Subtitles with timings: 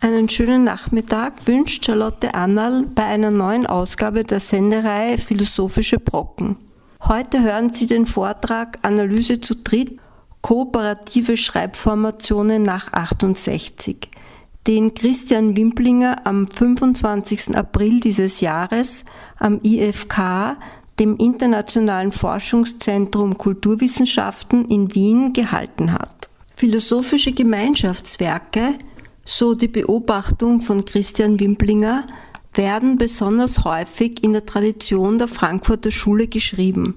[0.00, 6.56] Einen schönen Nachmittag wünscht Charlotte Annal bei einer neuen Ausgabe der Sendereihe Philosophische Brocken.
[7.04, 10.00] Heute hören Sie den Vortrag Analyse zu dritt,
[10.42, 14.10] kooperative Schreibformationen nach 68
[14.66, 17.56] den Christian Wimplinger am 25.
[17.56, 19.04] April dieses Jahres
[19.38, 20.56] am IFK,
[20.98, 26.28] dem Internationalen Forschungszentrum Kulturwissenschaften in Wien, gehalten hat.
[26.56, 28.74] Philosophische Gemeinschaftswerke,
[29.24, 32.06] so die Beobachtung von Christian Wimplinger,
[32.54, 36.96] werden besonders häufig in der Tradition der Frankfurter Schule geschrieben.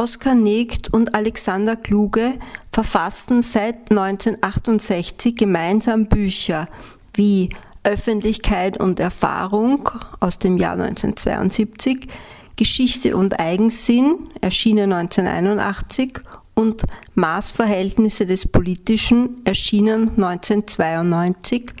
[0.00, 2.38] Oskar Negt und Alexander Kluge
[2.72, 6.68] verfassten seit 1968 gemeinsam Bücher
[7.12, 7.50] wie
[7.84, 12.08] Öffentlichkeit und Erfahrung aus dem Jahr 1972,
[12.56, 16.20] Geschichte und Eigensinn, erschienen 1981
[16.54, 16.84] und
[17.14, 21.74] Maßverhältnisse des Politischen, erschienen 1992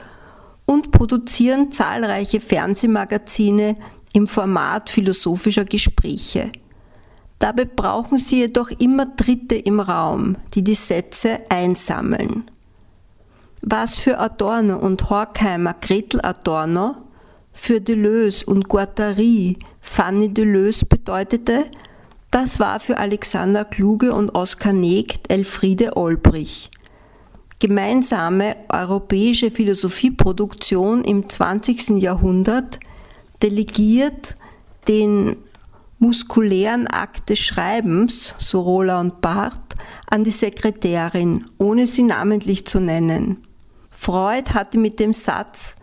[0.66, 3.76] und produzieren zahlreiche Fernsehmagazine
[4.12, 6.52] im Format philosophischer Gespräche.
[7.40, 12.44] Dabei brauchen sie jedoch immer Dritte im Raum, die die Sätze einsammeln.
[13.62, 16.96] Was für Adorno und Horkheimer Gretel Adorno,
[17.52, 21.64] für Deleuze und Guattari Fanny Deleuze bedeutete,
[22.30, 26.70] das war für Alexander Kluge und Oskar Negt Elfriede Olbrich.
[27.58, 32.00] Gemeinsame europäische Philosophieproduktion im 20.
[32.02, 32.78] Jahrhundert
[33.42, 34.36] delegiert
[34.88, 35.36] den
[36.00, 39.76] muskulären Akt des Schreibens, so Rola und Barth,
[40.06, 43.46] an die Sekretärin, ohne sie namentlich zu nennen.
[43.90, 45.76] Freud hatte mit dem Satz,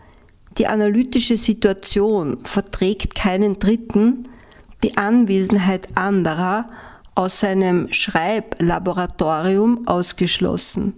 [0.58, 4.24] die analytische Situation verträgt keinen Dritten,
[4.82, 6.66] die Anwesenheit anderer
[7.14, 10.94] aus seinem Schreiblaboratorium ausgeschlossen.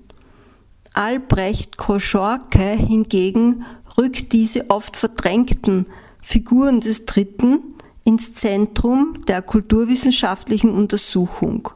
[0.95, 3.65] Albrecht Koschorke hingegen
[3.99, 5.87] rückt diese oft verdrängten
[6.23, 7.75] Figuren des Dritten
[8.11, 11.69] ins Zentrum der kulturwissenschaftlichen Untersuchung.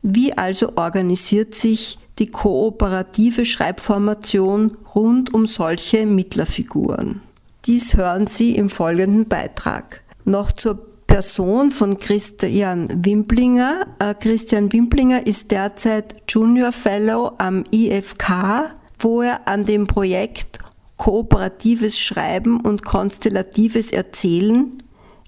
[0.00, 7.20] Wie also organisiert sich die kooperative Schreibformation rund um solche Mittlerfiguren?
[7.66, 10.02] Dies hören Sie im folgenden Beitrag.
[10.24, 13.86] Noch zur Person von Christian Wimplinger.
[13.98, 20.60] Äh, Christian Wimplinger ist derzeit Junior Fellow am IFK, wo er an dem Projekt
[20.96, 24.70] Kooperatives Schreiben und Konstellatives Erzählen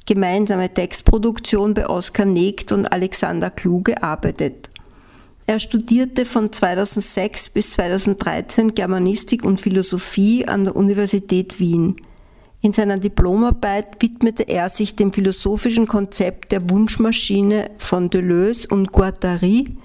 [0.07, 4.71] gemeinsame Textproduktion bei Oskar Negt und Alexander Kluge arbeitet.
[5.49, 11.97] Er studierte von 2006 bis 2013 Germanistik und Philosophie an der Universität Wien.
[12.63, 19.77] In seiner Diplomarbeit widmete er sich dem philosophischen Konzept der Wunschmaschine von Deleuze und Guattari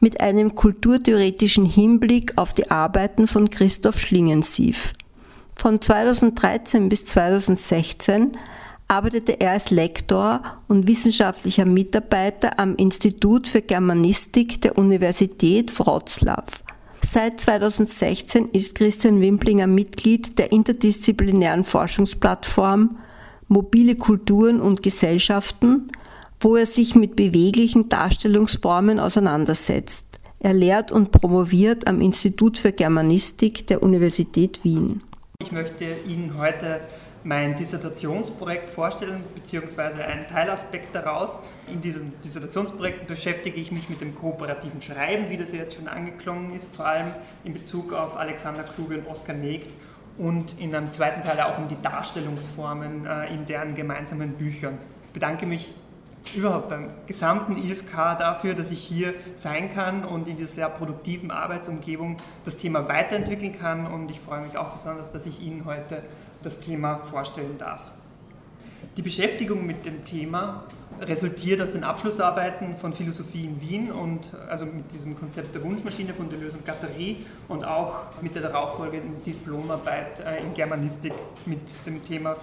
[0.00, 4.92] mit einem kulturtheoretischen Hinblick auf die Arbeiten von Christoph Schlingensief.
[5.56, 8.32] Von 2013 bis 2016
[8.88, 16.44] arbeitete er als Lektor und wissenschaftlicher Mitarbeiter am Institut für Germanistik der Universität Wroclaw.
[17.02, 22.98] Seit 2016 ist Christian Wimplinger Mitglied der interdisziplinären Forschungsplattform
[23.46, 25.88] Mobile Kulturen und Gesellschaften,
[26.40, 30.06] wo er sich mit beweglichen Darstellungsformen auseinandersetzt.
[30.40, 35.02] Er lehrt und promoviert am Institut für Germanistik der Universität Wien.
[35.40, 36.80] Ich möchte Ihnen heute
[37.28, 41.38] mein Dissertationsprojekt vorstellen, beziehungsweise einen Teilaspekt daraus.
[41.66, 46.56] In diesem Dissertationsprojekt beschäftige ich mich mit dem kooperativen Schreiben, wie das jetzt schon angeklungen
[46.56, 47.08] ist, vor allem
[47.44, 49.76] in Bezug auf Alexander Kluge und Oskar Negt
[50.16, 54.78] und in einem zweiten Teil auch um die Darstellungsformen äh, in deren gemeinsamen Büchern.
[55.08, 55.70] Ich bedanke mich
[56.34, 61.30] überhaupt beim gesamten IFK dafür, dass ich hier sein kann und in dieser sehr produktiven
[61.30, 62.16] Arbeitsumgebung
[62.46, 66.02] das Thema weiterentwickeln kann und ich freue mich auch besonders, dass ich Ihnen heute
[66.48, 67.80] das Thema vorstellen darf.
[68.96, 70.64] Die Beschäftigung mit dem Thema
[70.98, 76.14] resultiert aus den Abschlussarbeiten von Philosophie in Wien und also mit diesem Konzept der Wunschmaschine
[76.14, 81.12] von Deleuze und Guattari und auch mit der darauffolgenden Diplomarbeit äh, in Germanistik
[81.44, 82.36] mit dem Thema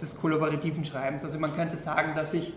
[0.00, 1.24] des kollaborativen Schreibens.
[1.24, 2.52] Also man könnte sagen, dass ich,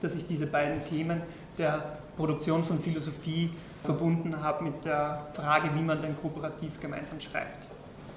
[0.00, 1.20] dass ich diese beiden Themen
[1.58, 3.50] der Produktion von Philosophie
[3.84, 7.68] verbunden habe mit der Frage, wie man denn kooperativ gemeinsam schreibt.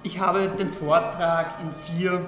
[0.06, 2.22] Ich habe den Vortrag in vier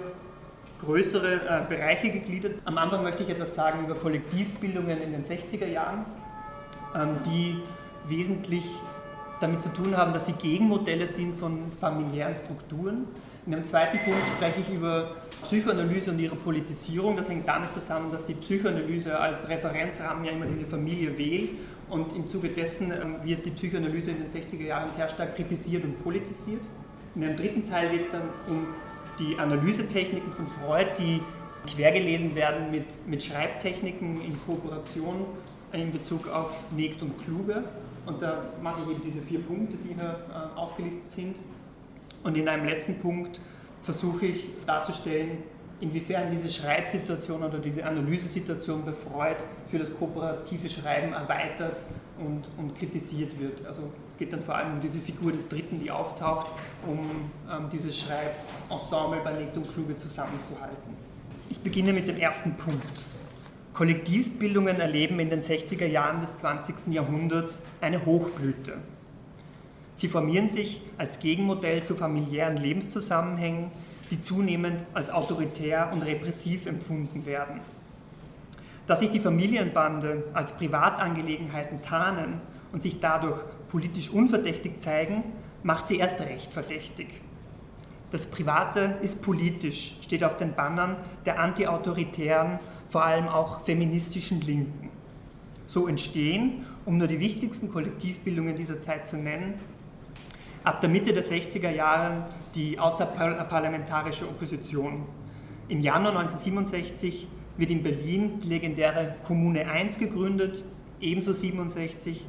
[0.83, 2.53] größere äh, Bereiche gegliedert.
[2.65, 6.03] Am Anfang möchte ich etwas sagen über Kollektivbildungen in den 60er Jahren,
[6.95, 7.61] ähm, die
[8.07, 8.63] wesentlich
[9.39, 13.05] damit zu tun haben, dass sie Gegenmodelle sind von familiären Strukturen.
[13.45, 15.11] In dem zweiten Punkt spreche ich über
[15.43, 17.15] Psychoanalyse und ihre Politisierung.
[17.15, 21.51] Das hängt damit zusammen, dass die Psychoanalyse als Referenzrahmen ja immer diese Familie wählt
[21.91, 25.83] und im Zuge dessen ähm, wird die Psychoanalyse in den 60er Jahren sehr stark kritisiert
[25.83, 26.63] und politisiert.
[27.17, 28.67] In dem dritten Teil geht es dann um
[29.17, 31.19] die Analysetechniken von Freud, die
[31.65, 35.25] quergelesen werden mit, mit Schreibtechniken in Kooperation
[35.71, 37.63] in Bezug auf Negt und Kluge.
[38.05, 41.37] Und da mache ich eben diese vier Punkte, die hier äh, aufgelistet sind.
[42.23, 43.39] Und in einem letzten Punkt
[43.81, 45.39] versuche ich darzustellen,
[45.81, 49.37] inwiefern diese Schreibsituation oder diese Analysesituation bei Freud
[49.69, 51.83] für das kooperative Schreiben erweitert
[52.19, 53.65] und, und kritisiert wird.
[53.65, 53.81] Also
[54.17, 56.47] es geht dann vor allem um diese Figur des Dritten, die auftaucht,
[56.87, 56.97] um
[57.47, 60.95] ähm, dieses Schreibensemble bei Nekt und Kluge zusammenzuhalten.
[61.51, 63.03] Ich beginne mit dem ersten Punkt.
[63.75, 66.87] Kollektivbildungen erleben in den 60er Jahren des 20.
[66.87, 68.79] Jahrhunderts eine Hochblüte.
[69.93, 73.69] Sie formieren sich als Gegenmodell zu familiären Lebenszusammenhängen,
[74.09, 77.59] die zunehmend als autoritär und repressiv empfunden werden.
[78.87, 82.41] Dass sich die Familienbande als Privatangelegenheiten tarnen
[82.71, 85.23] und sich dadurch politisch unverdächtig zeigen,
[85.63, 87.21] macht sie erst recht verdächtig.
[88.11, 94.89] Das Private ist politisch, steht auf den Bannern der antiautoritären, vor allem auch feministischen Linken.
[95.65, 99.55] So entstehen, um nur die wichtigsten Kollektivbildungen dieser Zeit zu nennen,
[100.63, 105.03] ab der Mitte der 60er Jahre die außerparlamentarische Opposition.
[105.67, 107.27] Im Januar 1967
[107.57, 110.63] wird in Berlin die legendäre Kommune 1 gegründet,
[111.01, 112.25] ebenso 67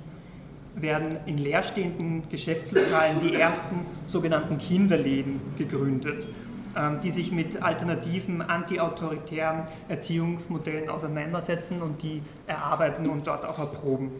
[0.83, 6.29] werden in leerstehenden Geschäftslokalen die ersten sogenannten Kinderläden gegründet,
[6.77, 14.13] ähm, die sich mit alternativen antiautoritären Erziehungsmodellen auseinandersetzen und die erarbeiten und dort auch erproben.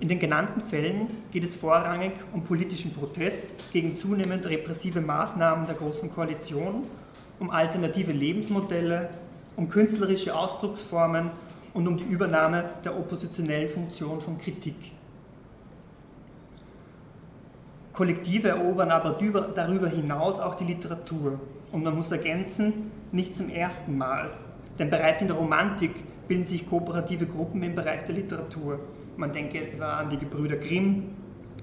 [0.00, 3.42] In den genannten Fällen geht es vorrangig um politischen Protest
[3.72, 6.82] gegen zunehmend repressive Maßnahmen der Großen Koalition,
[7.38, 9.10] um alternative Lebensmodelle,
[9.56, 11.30] um künstlerische Ausdrucksformen
[11.74, 14.76] und um die Übernahme der oppositionellen Funktion von Kritik.
[17.94, 19.16] Kollektive erobern aber
[19.54, 21.40] darüber hinaus auch die Literatur.
[21.70, 24.30] Und man muss ergänzen, nicht zum ersten Mal.
[24.78, 25.92] Denn bereits in der Romantik
[26.26, 28.80] bilden sich kooperative Gruppen im Bereich der Literatur.
[29.16, 31.14] Man denke etwa an die Gebrüder Grimm,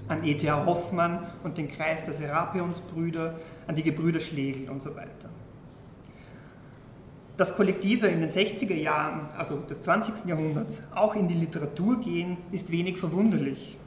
[0.08, 0.66] an E.T.A.
[0.66, 3.36] Hoffmann und den Kreis der Serapionsbrüder,
[3.68, 5.30] an die Gebrüder Schlegel und so weiter.
[7.36, 10.26] Dass Kollektive in den 60er Jahren, also des 20.
[10.28, 13.78] Jahrhunderts, auch in die Literatur gehen, ist wenig verwunderlich.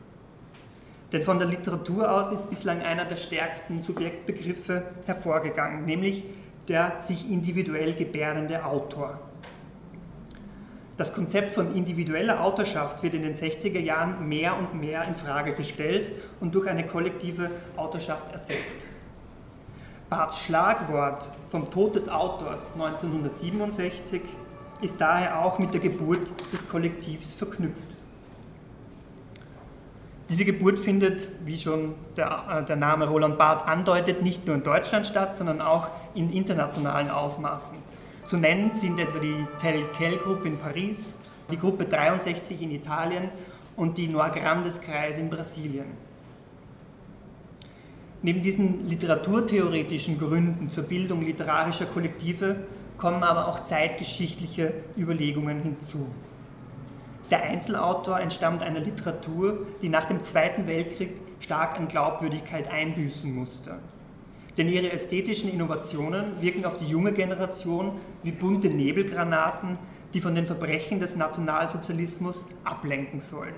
[1.15, 6.25] Denn von der Literatur aus ist bislang einer der stärksten Subjektbegriffe hervorgegangen, nämlich
[6.67, 9.21] der sich individuell gebärdende Autor.
[10.97, 15.55] Das Konzept von individueller Autorschaft wird in den 60er Jahren mehr und mehr in Frage
[15.55, 18.79] gestellt und durch eine kollektive Autorschaft ersetzt.
[20.11, 24.21] Barths Schlagwort vom Tod des Autors 1967
[24.83, 28.04] ist daher auch mit der Geburt des Kollektivs verknüpft.
[30.31, 34.63] Diese Geburt findet, wie schon der, äh, der, Name Roland Barth andeutet, nicht nur in
[34.63, 37.77] Deutschland statt, sondern auch in internationalen Ausmaßen.
[38.25, 41.15] Zu nennen sind etwa die Tel Quel Group in Paris,
[41.51, 43.29] die Gruppe 63 in Italien
[43.77, 45.87] und die Noir Grandes Kreis in Brasilien.
[48.23, 52.57] Neben diesen literaturtheoretischen Gründen zur Bildung literarischer Kollektive
[52.97, 56.07] kommen aber auch zeitgeschichtliche Überlegungen hinzu.
[57.35, 63.81] Der Einzelautor entstammt einer Literatur, die nach dem Zweiten Weltkrieg stark an Glaubwürdigkeit einbüßen musste.
[64.57, 69.79] Denn ihre ästhetischen Innovationen wirken auf die junge Generation wie bunte Nebelgranaten,
[70.13, 73.55] die von den Verbrechen des Nationalsozialismus ablenken sollen.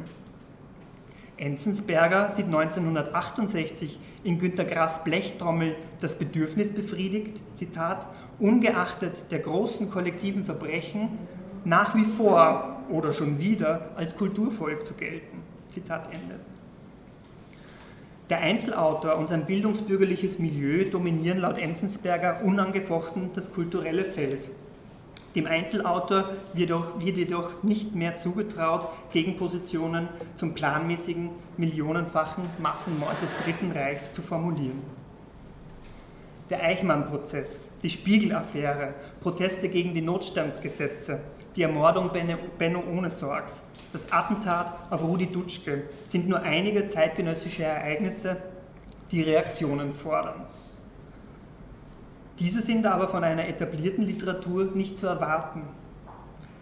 [1.36, 8.06] Enzensberger sieht 1968 in Günter Grass Blechtrommel das Bedürfnis befriedigt, Zitat,
[8.38, 11.10] ungeachtet der großen kollektiven Verbrechen
[11.66, 15.42] nach wie vor oder schon wieder als Kulturvolk zu gelten.
[15.70, 16.40] Zitat Ende.
[18.28, 24.48] Der Einzelautor und sein bildungsbürgerliches Milieu dominieren laut Enzensberger unangefochten das kulturelle Feld.
[25.36, 33.30] Dem Einzelautor wird, auch, wird jedoch nicht mehr zugetraut, Gegenpositionen zum planmäßigen, millionenfachen Massenmord des
[33.44, 34.82] Dritten Reichs zu formulieren.
[36.48, 41.18] Der Eichmann-Prozess, die Spiegel-Affäre, Proteste gegen die Notstandsgesetze,
[41.56, 42.10] die Ermordung
[42.58, 43.62] Benno Ohnesorgs,
[43.92, 48.36] das Attentat auf Rudi Dutschke sind nur einige zeitgenössische Ereignisse,
[49.10, 50.42] die Reaktionen fordern.
[52.38, 55.62] Diese sind aber von einer etablierten Literatur nicht zu erwarten.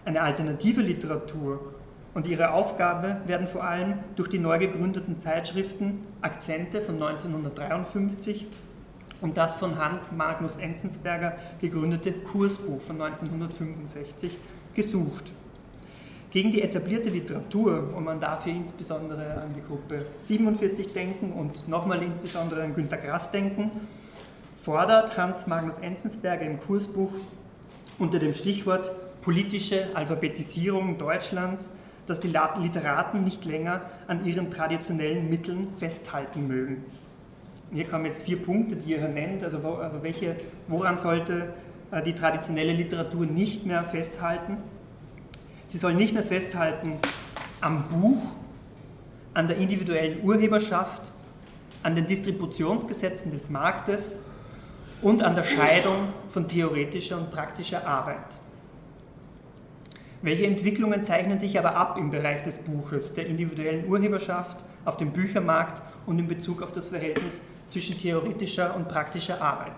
[0.07, 1.75] Eine alternative Literatur,
[2.15, 8.47] und ihre Aufgabe werden vor allem durch die neu gegründeten Zeitschriften Akzente von 1953
[9.25, 14.37] und das von Hans Magnus Enzensberger gegründete Kursbuch von 1965
[14.75, 15.33] gesucht.
[16.31, 21.67] Gegen die etablierte Literatur, und man darf hier insbesondere an die Gruppe 47 denken und
[21.67, 23.71] nochmal insbesondere an Günter Grass denken,
[24.63, 27.13] fordert Hans Magnus Enzensberger im Kursbuch
[27.99, 28.91] unter dem Stichwort
[29.23, 31.71] politische Alphabetisierung Deutschlands,
[32.07, 36.85] dass die Literaten nicht länger an ihren traditionellen Mitteln festhalten mögen.
[37.73, 40.37] Hier kommen jetzt vier Punkte, die ihr nennt, also, also welche,
[40.69, 41.53] woran sollte
[41.91, 44.59] äh, die traditionelle Literatur nicht mehr festhalten?
[45.69, 46.99] Sie soll nicht mehr festhalten
[47.61, 48.23] am Buch,
[49.33, 51.13] an der individuellen Urheberschaft,
[51.83, 54.19] an den Distributionsgesetzen des Marktes
[55.03, 58.39] und an der Scheidung von theoretischer und praktischer Arbeit.
[60.23, 65.13] Welche Entwicklungen zeichnen sich aber ab im Bereich des Buches, der individuellen Urheberschaft, auf dem
[65.13, 67.43] Büchermarkt und in Bezug auf das Verhältnis
[67.75, 69.73] zwischen theoretischer und praktischer Arbeit?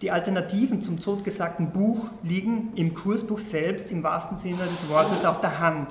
[0.00, 5.40] Die Alternativen zum totgesagten Buch liegen im Kursbuch selbst im wahrsten Sinne des Wortes auf
[5.40, 5.88] der Hand.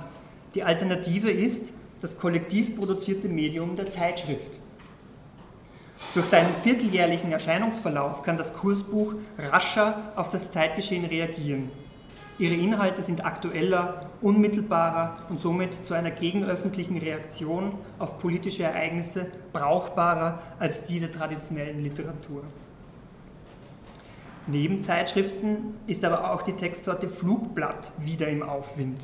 [0.55, 4.59] Die Alternative ist das kollektiv produzierte Medium der Zeitschrift.
[6.13, 11.71] Durch seinen vierteljährlichen Erscheinungsverlauf kann das Kursbuch rascher auf das Zeitgeschehen reagieren.
[12.39, 20.39] Ihre Inhalte sind aktueller, unmittelbarer und somit zu einer gegenöffentlichen Reaktion auf politische Ereignisse brauchbarer
[20.57, 22.43] als die der traditionellen Literatur.
[24.47, 29.01] Neben Zeitschriften ist aber auch die Textsorte Flugblatt wieder im Aufwind.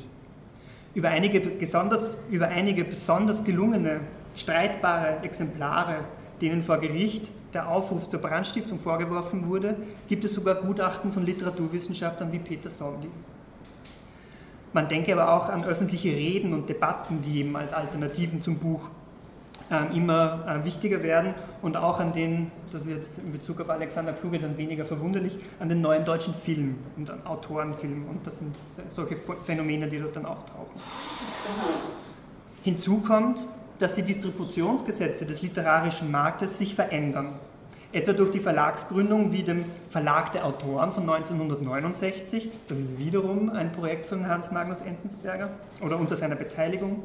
[0.94, 4.00] Über einige besonders, über einige besonders gelungene,
[4.34, 6.06] streitbare Exemplare
[6.40, 9.76] denen vor Gericht der Aufruf zur Brandstiftung vorgeworfen wurde,
[10.08, 13.08] gibt es sogar Gutachten von Literaturwissenschaftlern wie Peter Sondi.
[14.74, 18.82] Man denke aber auch an öffentliche Reden und Debatten, die eben als Alternativen zum Buch
[19.70, 21.32] äh, immer äh, wichtiger werden
[21.62, 25.38] und auch an den, das ist jetzt in Bezug auf Alexander Kluge dann weniger verwunderlich,
[25.58, 28.54] an den neuen deutschen Film und an Autorenfilm und das sind
[28.90, 30.78] solche Phänomene, die dort dann auftauchen.
[32.64, 37.34] Hinzu kommt, dass die Distributionsgesetze des literarischen Marktes sich verändern.
[37.92, 43.72] Etwa durch die Verlagsgründung wie dem Verlag der Autoren von 1969, das ist wiederum ein
[43.72, 45.50] Projekt von Hans Magnus Enzensberger
[45.82, 47.02] oder unter seiner Beteiligung.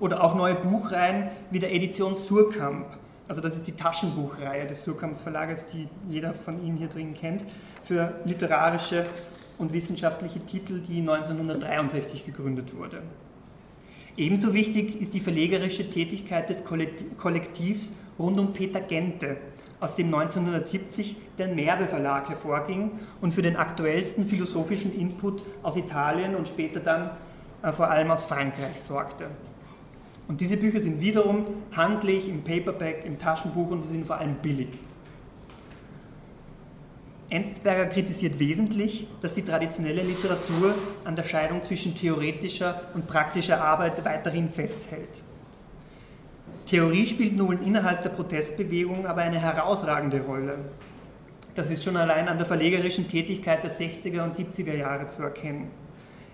[0.00, 2.86] Oder auch neue Buchreihen wie der Edition Surkamp,
[3.26, 7.44] also das ist die Taschenbuchreihe des Surkamps Verlages, die jeder von Ihnen hier drin kennt,
[7.82, 9.06] für literarische
[9.56, 13.02] und wissenschaftliche Titel, die 1963 gegründet wurde.
[14.16, 19.38] Ebenso wichtig ist die verlegerische Tätigkeit des Kollektivs rund um Peter Gente,
[19.80, 26.36] aus dem 1970 der Merve Verlag hervorging und für den aktuellsten philosophischen Input aus Italien
[26.36, 27.10] und später dann
[27.62, 29.26] äh, vor allem aus Frankreich sorgte.
[30.28, 34.36] Und diese Bücher sind wiederum handlich im Paperback, im Taschenbuch und sie sind vor allem
[34.36, 34.68] billig.
[37.30, 44.04] Enzensberger kritisiert wesentlich, dass die traditionelle Literatur an der Scheidung zwischen theoretischer und praktischer Arbeit
[44.04, 45.22] weiterhin festhält.
[46.66, 50.58] Theorie spielt nun innerhalb der Protestbewegung aber eine herausragende Rolle.
[51.54, 55.70] Das ist schon allein an der verlegerischen Tätigkeit der 60er und 70er Jahre zu erkennen.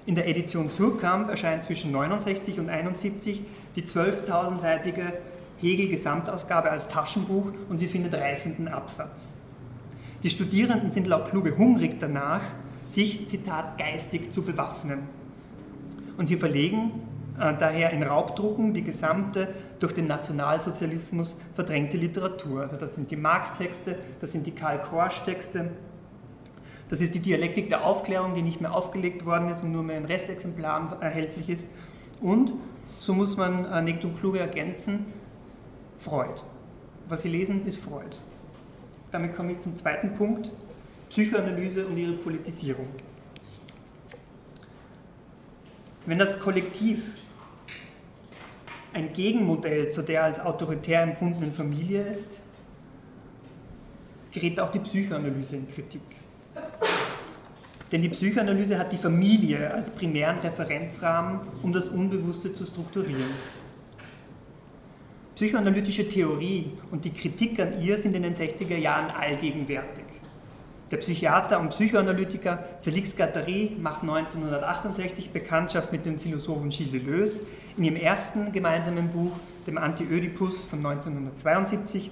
[0.07, 3.43] In der Edition Surkamp erscheint zwischen 69 und 71
[3.77, 5.13] die 12.000-seitige
[5.61, 9.35] Hegel-Gesamtausgabe als Taschenbuch und sie findet reißenden Absatz.
[10.23, 12.43] Die Studierenden sind laut Kluge hungrig danach,
[12.87, 15.01] sich, Zitat, geistig zu bewaffnen.
[16.19, 16.91] Und sie verlegen
[17.39, 19.49] äh, daher in Raubdrucken die gesamte
[19.79, 22.61] durch den Nationalsozialismus verdrängte Literatur.
[22.61, 25.71] Also das sind die Marx-Texte, das sind die Karl-Korsch-Texte,
[26.91, 29.97] das ist die Dialektik der Aufklärung, die nicht mehr aufgelegt worden ist und nur mehr
[29.97, 31.69] in Restexemplaren erhältlich ist.
[32.21, 32.53] Und,
[32.99, 35.07] so muss man äh, Nektum Kluge ergänzen,
[35.99, 36.43] Freud.
[37.09, 38.17] Was Sie lesen, ist Freud.
[39.11, 40.51] Damit komme ich zum zweiten Punkt,
[41.09, 42.87] Psychoanalyse und ihre Politisierung.
[46.07, 47.03] Wenn das Kollektiv
[48.93, 52.31] ein Gegenmodell zu der als autoritär empfundenen Familie ist,
[54.33, 56.03] gerät auch die Psychoanalyse in Kritik.
[57.91, 63.31] Denn die Psychoanalyse hat die Familie als primären Referenzrahmen, um das Unbewusste zu strukturieren.
[65.41, 70.05] Psychoanalytische Theorie und die Kritik an ihr sind in den 60er Jahren allgegenwärtig.
[70.91, 77.41] Der Psychiater und Psychoanalytiker Félix Guattari macht 1968 Bekanntschaft mit dem Philosophen Gilles Deleuze
[77.79, 79.33] in ihrem ersten gemeinsamen Buch,
[79.67, 82.11] dem Anti-Ödipus von 1972,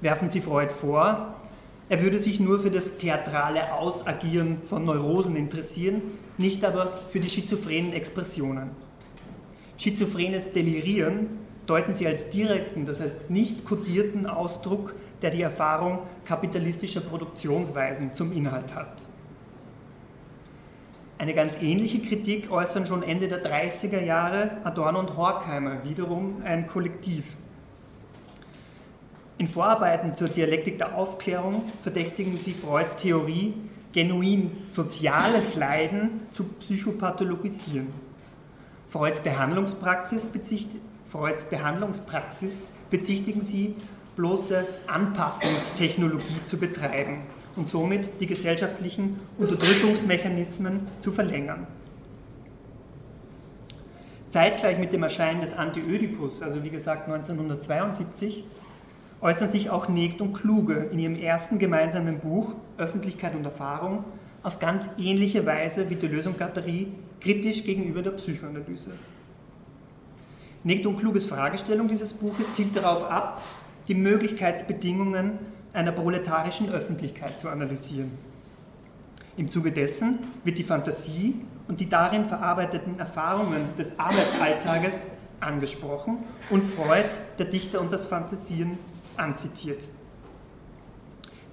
[0.00, 1.34] werfen sie Freud vor,
[1.90, 6.00] er würde sich nur für das theatrale Ausagieren von Neurosen interessieren,
[6.38, 8.70] nicht aber für die schizophrenen Expressionen.
[9.76, 17.00] Schizophrenes Delirieren deuten sie als direkten, das heißt nicht kodierten Ausdruck, der die Erfahrung kapitalistischer
[17.00, 19.06] Produktionsweisen zum Inhalt hat.
[21.18, 26.66] Eine ganz ähnliche Kritik äußern schon Ende der 30er Jahre Adorno und Horkheimer, wiederum ein
[26.66, 27.24] Kollektiv.
[29.38, 33.54] In Vorarbeiten zur Dialektik der Aufklärung verdächtigen sie Freuds Theorie,
[33.92, 37.88] genuin soziales Leiden zu psychopathologisieren.
[38.88, 40.28] Freuds Behandlungspraxis,
[41.12, 43.76] Freuds Behandlungspraxis bezichtigen sie,
[44.16, 47.18] bloße Anpassungstechnologie zu betreiben
[47.54, 51.66] und somit die gesellschaftlichen Unterdrückungsmechanismen zu verlängern.
[54.30, 58.44] Zeitgleich mit dem Erscheinen des Anti-Ödipus, also wie gesagt 1972,
[59.20, 64.04] äußern sich auch Negt und Kluge in ihrem ersten gemeinsamen Buch Öffentlichkeit und Erfahrung
[64.42, 66.88] auf ganz ähnliche Weise wie Deleuze und Guattari
[67.20, 68.92] kritisch gegenüber der Psychoanalyse.
[70.64, 73.42] Negt und Kluges Fragestellung dieses Buches zielt darauf ab,
[73.88, 75.38] die Möglichkeitsbedingungen
[75.72, 78.12] einer proletarischen Öffentlichkeit zu analysieren.
[79.36, 81.34] Im Zuge dessen wird die Fantasie
[81.66, 85.04] und die darin verarbeiteten Erfahrungen des Arbeitsalltages
[85.40, 86.18] angesprochen
[86.50, 88.78] und Freuds Der Dichter und das Fantasieren
[89.16, 89.82] anzitiert.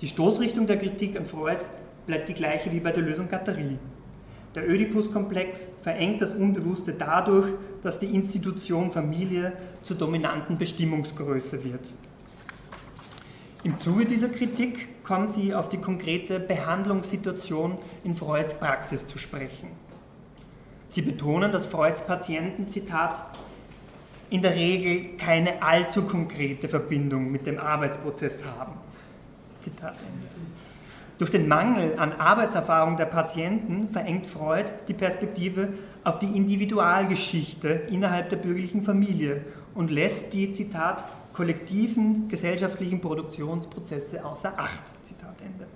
[0.01, 1.59] Die Stoßrichtung der Kritik an Freud
[2.05, 3.77] bleibt die gleiche wie bei der Lösung Guattari.
[4.59, 11.93] Der Oedipus-Komplex verengt das Unbewusste dadurch, dass die Institution Familie zur dominanten Bestimmungsgröße wird.
[13.63, 19.69] Im Zuge dieser Kritik kommen sie auf die konkrete Behandlungssituation in Freuds Praxis zu sprechen.
[20.89, 23.23] Sie betonen, dass Freuds Patienten, Zitat,
[24.29, 28.73] in der Regel keine allzu konkrete Verbindung mit dem Arbeitsprozess haben.
[29.61, 30.48] Zitat Ende.
[31.19, 35.73] Durch den Mangel an Arbeitserfahrung der Patienten verengt Freud die Perspektive
[36.05, 39.41] auf die Individualgeschichte innerhalb der bürgerlichen Familie
[39.75, 41.03] und lässt die, Zitat,
[41.33, 44.95] kollektiven gesellschaftlichen Produktionsprozesse außer Acht.
[45.03, 45.67] Zitat Ende.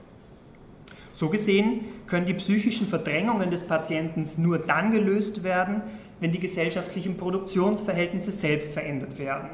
[1.11, 5.81] So gesehen können die psychischen Verdrängungen des Patienten nur dann gelöst werden,
[6.21, 9.49] wenn die gesellschaftlichen Produktionsverhältnisse selbst verändert werden.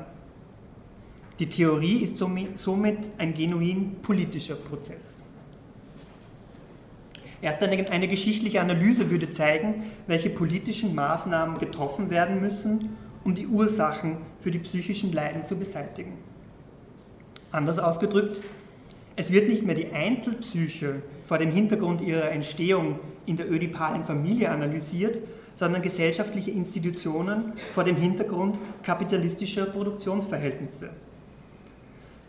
[1.39, 5.23] Die Theorie ist somit ein genuin politischer Prozess.
[7.41, 13.47] Erst eine, eine, geschichtliche Analyse würde zeigen, welche politischen Maßnahmen getroffen werden müssen, um die
[13.47, 16.13] Ursachen für die psychischen Leiden zu beseitigen.
[17.51, 18.41] Anders ausgedrückt,
[19.15, 24.49] es wird nicht mehr die Einzelpsyche vor dem Hintergrund ihrer Entstehung in der ödipalen Familie
[24.49, 25.17] analysiert,
[25.55, 30.89] sondern gesellschaftliche Institutionen vor dem Hintergrund kapitalistischer Produktionsverhältnisse.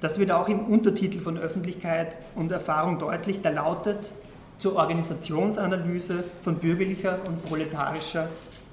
[0.01, 4.13] Das wird auch im Untertitel von Öffentlichkeit und Erfahrung deutlich, der lautet
[4.61, 8.29] zur Organisationsanalyse von bürgerlicher und proletarischer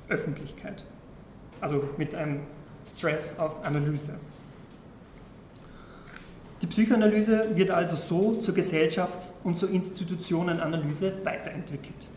[0.10, 0.84] Öffentlichkeit
[1.62, 2.42] also mit einem
[2.96, 4.14] Stress auf Analyse.
[6.62, 12.08] Die Psychoanalyse wird also so zur Gesellschafts- und zur Institutionenanalyse weiterentwickelt.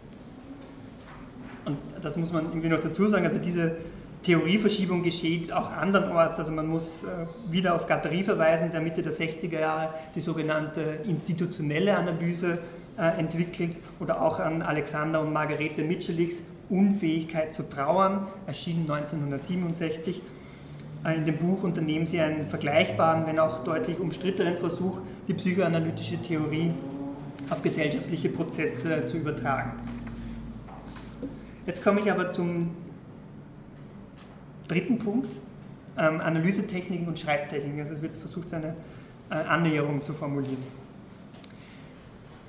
[1.67, 3.77] Und das muss man irgendwie noch dazu sagen, also diese
[4.23, 9.13] Theorieverschiebung geschieht auch andernorts, also man muss äh, wieder auf Guattari verweisen, der Mitte der
[9.13, 12.59] 60er Jahre die sogenannte institutionelle Analyse
[12.97, 20.23] entwickelt oder auch an Alexander und Margarete Mitschelichs Unfähigkeit zu trauern, erschien 1967.
[21.05, 24.99] Äh, in dem Buch unternehmen sie einen vergleichbaren, wenn auch deutlich umstrittenen Versuch,
[25.29, 26.73] die psychoanalytische Theorie
[27.51, 29.73] auf gesellschaftliche Prozesse zu übertragen.
[31.67, 32.71] Jetzt komme ich aber zum
[34.69, 35.33] dritten Punkt,
[35.99, 37.81] ähm, Analysetechniken und Schreibtechniken.
[37.81, 38.77] Also es wird versucht, eine
[39.31, 40.80] äh, Annäherung zu formulieren.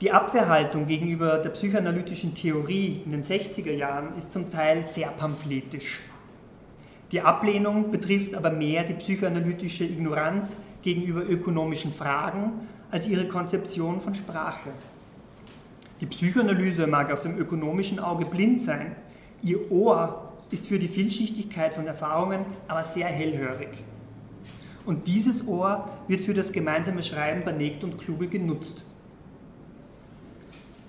[0.02, 6.00] Die Abwehrhaltung gegenüber der psychoanalytischen Theorie in den 60er Jahren ist zum Teil sehr pamphletisch.
[7.12, 14.16] Die Ablehnung betrifft aber mehr die psychoanalytische Ignoranz gegenüber ökonomischen Fragen als ihre Konzeption von
[14.16, 14.72] Sprache.
[16.00, 18.96] Die Psychoanalyse mag auf dem ökonomischen Auge blind sein,
[19.44, 23.70] ihr Ohr ist für die Vielschichtigkeit von Erfahrungen aber sehr hellhörig.
[24.84, 28.84] Und dieses Ohr wird für das gemeinsame Schreiben bei Negt und Kluge genutzt.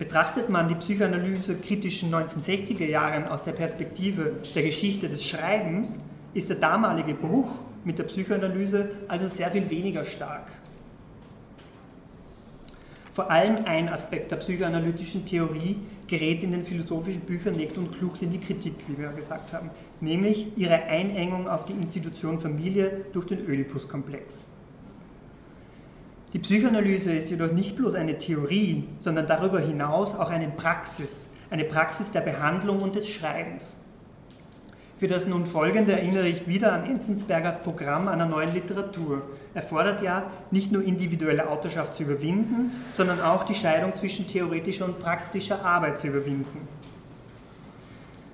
[0.02, 5.90] Betrachtet man die Psychoanalyse kritischen 1960er Jahren aus der Perspektive der Geschichte des Schreibens,
[6.34, 10.50] ist der damalige Bruch mit der Psychoanalyse also sehr viel weniger stark.
[13.12, 15.76] Vor allem ein Aspekt der psychoanalytischen Theorie
[16.08, 19.52] gerät in den philosophischen Büchern Nekt und Klugs in die Kritik, wie wir ja gesagt
[19.52, 24.48] haben, nämlich ihre Einengung auf die Institution Familie durch den Oedipus-Komplex.
[26.32, 31.64] Die Psychoanalyse ist jedoch nicht bloß eine Theorie, sondern darüber hinaus auch eine Praxis, eine
[31.64, 33.76] Praxis der Behandlung und des Schreibens.
[34.96, 39.22] Für das nun folgende erinnere ich wieder an Enzensbergers Programm einer neuen Literatur.
[39.52, 44.86] Er fordert ja, nicht nur individuelle Autorschaft zu überwinden, sondern auch die Scheidung zwischen theoretischer
[44.86, 46.66] und praktischer Arbeit zu überwinden.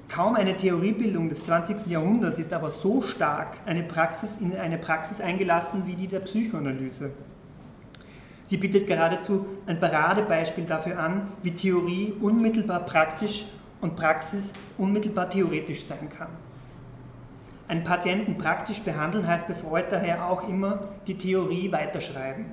[0.08, 1.88] Kaum eine Theoriebildung des 20.
[1.88, 7.10] Jahrhunderts ist aber so stark eine Praxis in eine Praxis eingelassen wie die der Psychoanalyse.
[8.48, 13.44] Sie bietet geradezu ein Paradebeispiel dafür an, wie Theorie unmittelbar praktisch
[13.82, 16.28] und Praxis unmittelbar theoretisch sein kann.
[17.68, 22.46] Einen Patienten praktisch behandeln heißt bei Freud daher auch immer die Theorie weiterschreiben.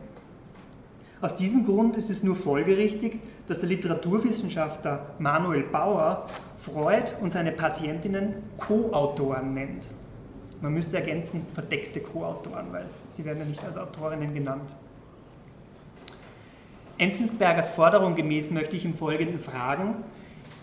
[1.22, 6.28] Aus diesem Grund ist es nur folgerichtig, dass der Literaturwissenschaftler Manuel Bauer
[6.58, 9.92] Freud und seine Patientinnen Co-Autoren nennt.
[10.60, 14.76] Man müsste ergänzen, verdeckte Co-Autoren, weil sie werden ja nicht als Autorinnen genannt.
[16.98, 19.96] Enzensbergers Forderung gemäß möchte ich im Folgenden fragen,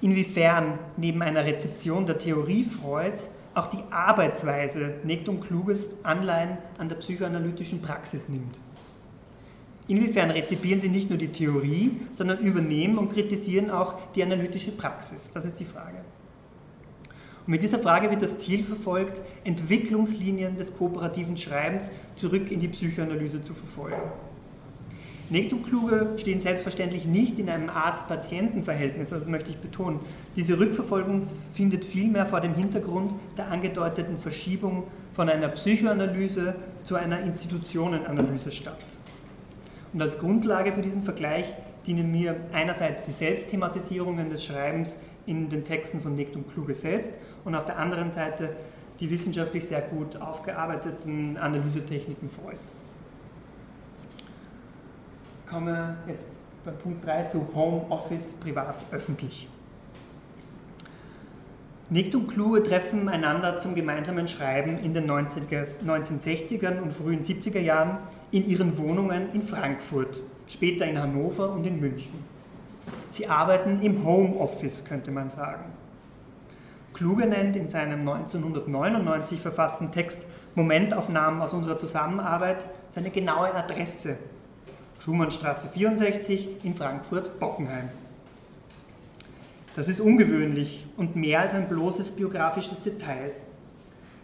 [0.01, 6.97] inwiefern neben einer Rezeption der Theorie Freuds auch die Arbeitsweise Nectum Kluges Anleihen an der
[6.97, 8.57] psychoanalytischen Praxis nimmt.
[9.89, 15.33] Inwiefern rezipieren Sie nicht nur die Theorie, sondern übernehmen und kritisieren auch die analytische Praxis?
[15.35, 15.99] Das ist die Frage.
[17.47, 22.69] Und mit dieser Frage wird das Ziel verfolgt, Entwicklungslinien des kooperativen Schreibens zurück in die
[22.69, 24.01] Psychoanalyse zu verfolgen.
[25.33, 30.01] Nektumkluge stehen selbstverständlich nicht in einem Arzt-Patienten-Verhältnis, das möchte ich betonen.
[30.37, 37.21] Diese Rückverfolgung findet vielmehr vor dem Hintergrund der angedeuteten Verschiebung von einer Psychoanalyse zu einer
[37.21, 38.85] Institutionenanalyse statt.
[39.95, 41.55] Und als Grundlage für diesen Vergleich
[41.87, 47.11] dienen mir einerseits die Selbstthematisierungen des Schreibens in den Texten von Nektum Kluge selbst
[47.47, 48.51] und auf der anderen Seite
[49.01, 52.77] die wissenschaftlich sehr gut aufgearbeiteten Analysetechniken Freuds
[55.53, 56.27] komme jetzt
[56.65, 59.49] bei Punkt 3 zu Home Office privat öffentlich.
[61.91, 67.59] Nick und Kluge treffen einander zum gemeinsamen Schreiben in den 90er, 1960er und frühen 70er
[67.59, 67.99] Jahren
[68.31, 72.25] in ihren Wohnungen in Frankfurt, später in Hannover und in München.
[73.11, 75.65] Sie arbeiten im Home Office, könnte man sagen.
[76.95, 80.21] Kluge nennt in seinem 1999 verfassten Text
[80.55, 84.17] Momentaufnahmen aus unserer Zusammenarbeit seine genaue Adresse
[85.05, 87.89] Schumannstraße 64 in Frankfurt-Bockenheim.
[89.75, 93.33] Das ist ungewöhnlich und mehr als ein bloßes biografisches Detail,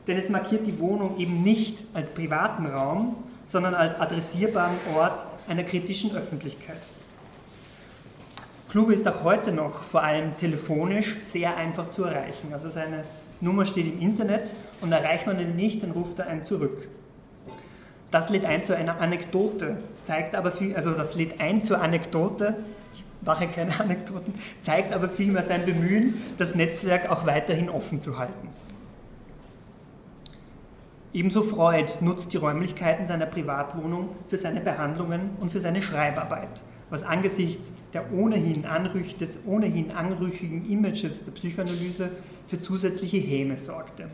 [0.06, 3.16] denn es markiert die Wohnung eben nicht als privaten Raum,
[3.48, 6.82] sondern als adressierbaren Ort einer kritischen Öffentlichkeit.
[8.68, 12.52] Kluge ist auch heute noch vor allem telefonisch sehr einfach zu erreichen.
[12.52, 13.02] Also seine
[13.40, 16.86] Nummer steht im Internet und erreicht man ihn nicht, dann ruft er einen zurück.
[18.10, 22.56] Das lädt ein zu einer Anekdote, zeigt aber viel, also das lädt ein zur Anekdote,
[22.94, 28.18] ich mache keine Anekdoten, zeigt aber vielmehr sein Bemühen, das Netzwerk auch weiterhin offen zu
[28.18, 28.48] halten.
[31.12, 37.02] Ebenso Freud nutzt die Räumlichkeiten seiner Privatwohnung für seine Behandlungen und für seine Schreibarbeit, was
[37.02, 38.66] angesichts der ohnehin
[39.18, 42.10] des ohnehin anrüchigen Images der Psychoanalyse
[42.46, 44.08] für zusätzliche Häme sorgte.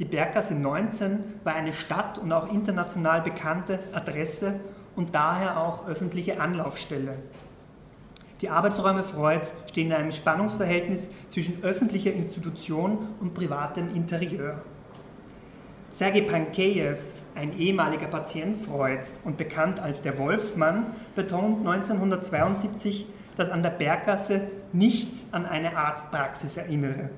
[0.00, 4.54] Die Berggasse 19 war eine Stadt- und auch international bekannte Adresse
[4.96, 7.16] und daher auch öffentliche Anlaufstelle.
[8.40, 14.62] Die Arbeitsräume Freuds stehen in einem Spannungsverhältnis zwischen öffentlicher Institution und privatem Interieur.
[15.92, 16.96] Sergei Pankejew,
[17.34, 24.48] ein ehemaliger Patient Freuds und bekannt als der Wolfsmann, betont 1972, dass an der Berggasse
[24.72, 27.10] nichts an eine Arztpraxis erinnere.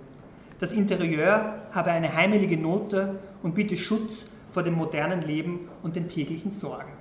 [0.62, 6.06] Das Interieur habe eine heimelige Note und biete Schutz vor dem modernen Leben und den
[6.06, 6.92] täglichen Sorgen.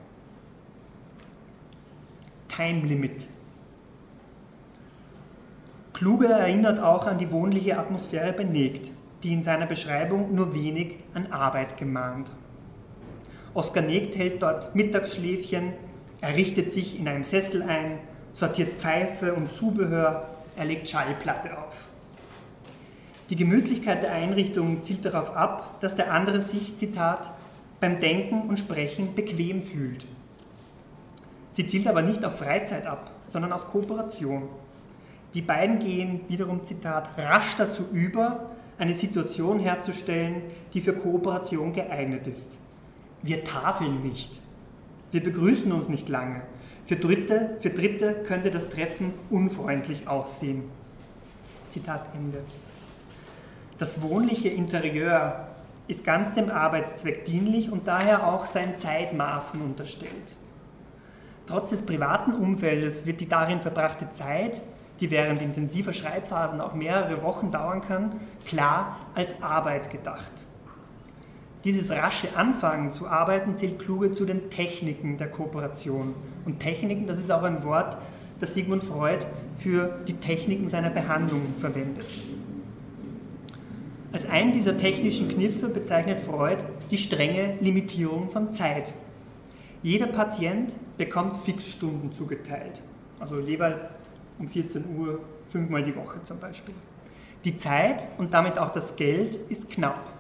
[2.48, 3.28] Time Limit.
[5.94, 8.90] Kluge erinnert auch an die wohnliche Atmosphäre Benegt,
[9.22, 12.32] die in seiner Beschreibung nur wenig an Arbeit gemahnt.
[13.54, 15.74] Oskar Negt hält dort Mittagsschläfchen,
[16.20, 18.00] er richtet sich in einem Sessel ein,
[18.34, 21.91] sortiert Pfeife und Zubehör, er legt Schallplatte auf.
[23.32, 27.32] Die Gemütlichkeit der Einrichtung zielt darauf ab, dass der andere sich, Zitat,
[27.80, 30.06] beim Denken und Sprechen bequem fühlt.
[31.54, 34.50] Sie zielt aber nicht auf Freizeit ab, sondern auf Kooperation.
[35.34, 40.42] Die beiden gehen wiederum, Zitat, rasch dazu über, eine Situation herzustellen,
[40.74, 42.58] die für Kooperation geeignet ist.
[43.22, 44.42] Wir tafeln nicht.
[45.12, 46.42] Wir begrüßen uns nicht lange.
[46.86, 50.64] Für Dritte, für Dritte könnte das Treffen unfreundlich aussehen.
[51.70, 52.40] Zitat Ende.
[53.82, 55.48] Das wohnliche Interieur
[55.88, 60.38] ist ganz dem Arbeitszweck dienlich und daher auch sein Zeitmaßen unterstellt.
[61.48, 64.62] Trotz des privaten Umfeldes wird die darin verbrachte Zeit,
[65.00, 70.32] die während intensiver Schreibphasen auch mehrere Wochen dauern kann, klar als Arbeit gedacht.
[71.64, 76.14] Dieses rasche Anfangen zu arbeiten zählt Kluge zu den Techniken der Kooperation.
[76.46, 77.98] Und Techniken, das ist auch ein Wort,
[78.40, 79.26] das Sigmund Freud
[79.58, 82.06] für die Techniken seiner Behandlung verwendet.
[84.14, 88.94] Als einen dieser technischen Kniffe bezeichnet Freud die strenge Limitierung von Zeit.
[89.84, 92.82] Jeder Patient bekommt Fixstunden zugeteilt,
[93.22, 93.82] also jeweils
[94.38, 96.76] um 14 Uhr, fünfmal die Woche zum Beispiel.
[97.46, 100.12] Die Zeit und damit auch das Geld ist knapp.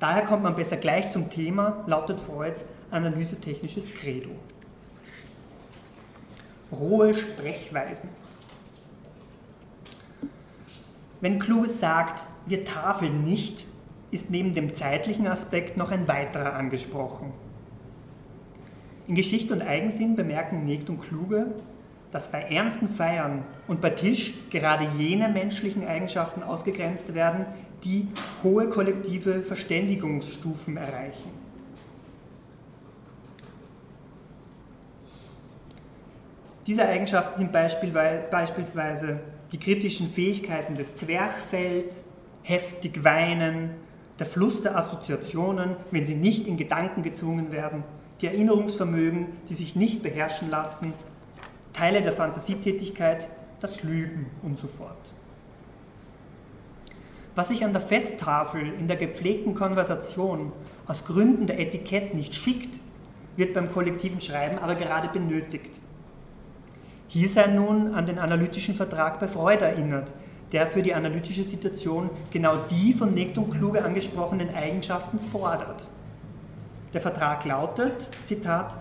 [0.00, 4.30] Daher kommt man besser gleich zum Thema, lautet Freuds analysetechnisches Credo.
[6.72, 8.08] Rohe Sprechweisen.
[11.20, 13.66] Wenn Kluges sagt, wir tafeln nicht,
[14.10, 17.32] ist neben dem zeitlichen Aspekt noch ein weiterer angesprochen.
[19.08, 21.46] In Geschichte und Eigensinn bemerken Negt und Kluge,
[22.12, 27.46] dass bei ernsten Feiern und bei Tisch gerade jene menschlichen Eigenschaften ausgegrenzt werden,
[27.84, 28.08] die
[28.42, 31.30] hohe kollektive Verständigungsstufen erreichen.
[36.66, 39.20] Diese Eigenschaften sind beispielsweise
[39.52, 42.05] die kritischen Fähigkeiten des Zwerchfells,
[42.46, 43.70] heftig weinen,
[44.20, 47.82] der Fluss der Assoziationen, wenn sie nicht in Gedanken gezwungen werden,
[48.20, 50.94] die Erinnerungsvermögen, die sich nicht beherrschen lassen,
[51.72, 53.28] Teile der Fantasietätigkeit,
[53.60, 55.12] das Lügen und so fort.
[57.34, 60.52] Was sich an der Festtafel in der gepflegten Konversation
[60.86, 62.80] aus Gründen der Etikett nicht schickt,
[63.34, 65.80] wird beim kollektiven Schreiben aber gerade benötigt.
[67.08, 70.12] Hier sei nun an den analytischen Vertrag bei Freud erinnert,
[70.52, 75.88] der für die analytische Situation genau die von Negt und Kluge angesprochenen Eigenschaften fordert.
[76.94, 78.76] Der Vertrag lautet, Zitat,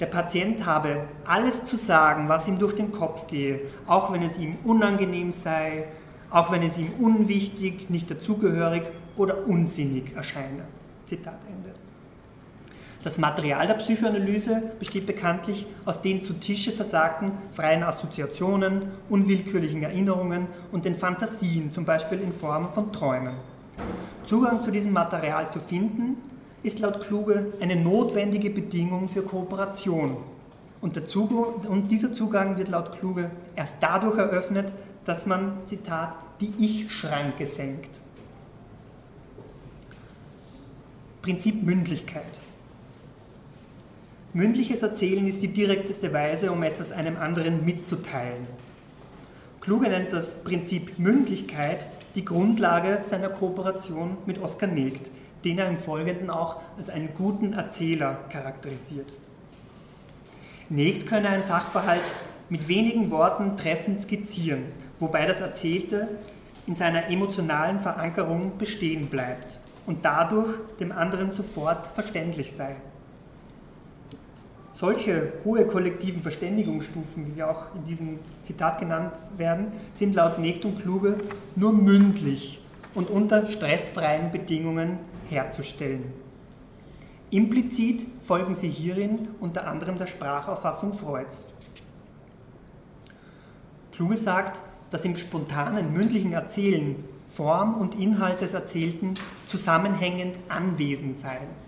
[0.00, 4.38] der Patient habe alles zu sagen, was ihm durch den Kopf gehe, auch wenn es
[4.38, 5.86] ihm unangenehm sei,
[6.30, 8.82] auch wenn es ihm unwichtig, nicht dazugehörig
[9.16, 10.64] oder unsinnig erscheine.
[11.06, 11.85] Zitat Ende.
[13.06, 20.48] Das Material der Psychoanalyse besteht bekanntlich aus den zu Tische versagten freien Assoziationen, unwillkürlichen Erinnerungen
[20.72, 23.34] und den Fantasien, zum Beispiel in Form von Träumen.
[24.24, 26.16] Zugang zu diesem Material zu finden,
[26.64, 30.16] ist laut Kluge eine notwendige Bedingung für Kooperation.
[30.80, 30.98] Und,
[31.68, 34.72] und, dieser Zugang wird laut Kluge erst dadurch eröffnet,
[35.04, 38.00] dass man, Zitat, die Ich-Schranke senkt.
[41.22, 42.40] Prinzip Mündlichkeit.
[44.32, 48.46] Mündliches Erzählen ist die direkteste Weise, um etwas einem anderen mitzuteilen.
[49.60, 55.10] Kluge nennt das Prinzip Mündlichkeit die Grundlage seiner Kooperation mit Oskar Negt,
[55.44, 59.14] den er im Folgenden auch als einen guten Erzähler charakterisiert.
[60.68, 62.02] Negt könne ein Sachverhalt
[62.48, 64.64] mit wenigen Worten treffend skizzieren,
[64.98, 66.08] wobei das Erzählte
[66.66, 72.76] in seiner emotionalen Verankerung bestehen bleibt und dadurch dem anderen sofort verständlich sei.
[74.76, 80.66] Solche hohe kollektiven Verständigungsstufen, wie sie auch in diesem Zitat genannt werden, sind laut Negt
[80.66, 81.16] und Kluge
[81.54, 82.60] nur mündlich
[82.94, 84.98] und unter stressfreien Bedingungen
[85.30, 86.12] herzustellen.
[87.30, 91.46] Implizit folgen sie hierin unter anderem der Sprachauffassung Freuds.
[93.92, 94.60] Kluge sagt,
[94.90, 99.14] dass im spontanen mündlichen Erzählen Form und Inhalt des Erzählten
[99.46, 101.65] zusammenhängend anwesend seien.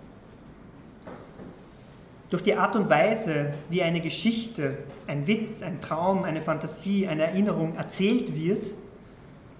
[2.30, 7.22] Durch die Art und Weise, wie eine Geschichte, ein Witz, ein Traum, eine Fantasie, eine
[7.22, 8.74] Erinnerung erzählt wird,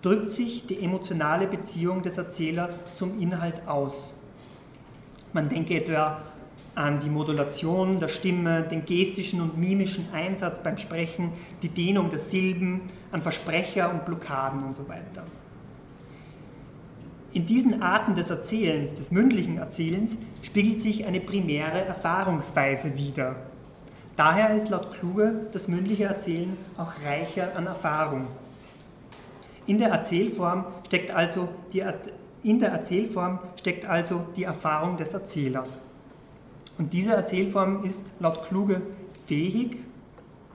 [0.02, 4.14] drückt sich die emotionale Beziehung des Erzählers zum Inhalt aus.
[5.33, 6.22] Man denke etwa
[6.74, 12.18] an die Modulation der Stimme, den gestischen und mimischen Einsatz beim Sprechen, die Dehnung der
[12.18, 15.24] Silben, an Versprecher und Blockaden und so weiter.
[17.32, 23.36] In diesen Arten des Erzählens, des mündlichen Erzählens, spiegelt sich eine primäre Erfahrungsweise wider.
[24.16, 28.26] Daher ist laut Kluge das mündliche Erzählen auch reicher an Erfahrung.
[29.66, 31.84] In der Erzählform steckt also die,
[32.42, 35.82] in der Erzählform steckt also die Erfahrung des Erzählers.
[36.78, 38.80] Und diese Erzählform ist laut Kluge
[39.26, 39.76] fähig,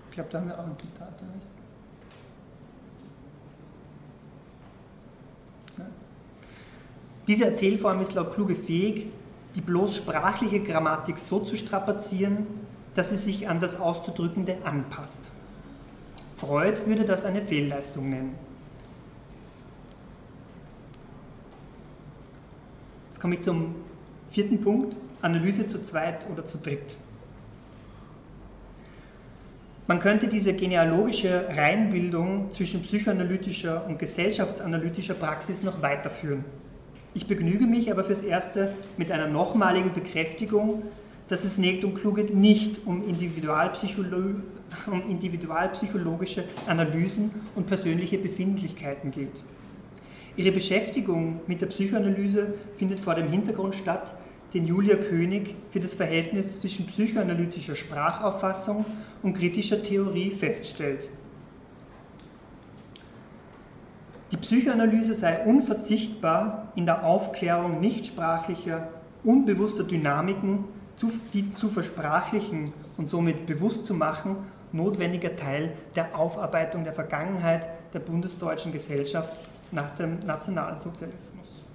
[0.10, 1.22] ich glaube, da haben wir auch ein Zitat.
[1.22, 1.53] Nicht?
[7.28, 9.08] Diese Erzählform ist laut Kluge fähig,
[9.56, 12.48] die bloß sprachliche Grammatik so zu strapazieren,
[12.96, 15.32] dass sie sich an das Auszudrückende anpasst.
[16.38, 18.36] Freud würde das eine Fehlleistung nennen.
[23.24, 23.76] komme ich zum
[24.32, 26.98] vierten Punkt, Analyse zu zweit oder zu dritt.
[29.88, 36.44] Man könnte diese genealogische Reinbildung zwischen psychoanalytischer und gesellschaftsanalytischer Praxis noch weiterführen.
[37.16, 40.84] Ich begnüge mich aber fürs Erste mit einer nochmaligen Bekräftigung,
[41.28, 44.42] dass es Negt und Kluge nicht um, Individualpsycholo
[44.88, 49.44] um individualpsychologische Analysen und persönliche Befindlichkeiten geht.
[50.36, 54.16] Ihre Beschäftigung mit der Psychoanalyse findet vor dem Hintergrund statt,
[54.56, 58.86] den Julia König für das Verhältnis zwischen psychoanalytischer Sprachauffassung
[59.22, 61.10] und kritischer Theorie feststellt.
[64.34, 68.88] Die Psychoanalyse sei unverzichtbar in der Aufklärung nichtsprachlicher,
[69.24, 70.66] unbewusster Dynamiken,
[71.34, 74.38] die zu versprachlichen und somit bewusst zu machen,
[74.72, 79.34] notwendiger Teil der Aufarbeitung der Vergangenheit der bundesdeutschen Gesellschaft
[79.72, 81.68] nach dem Nationalsozialismus.